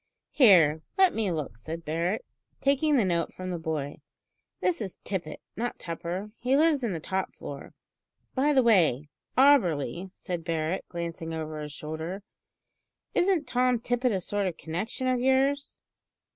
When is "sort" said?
14.19-14.47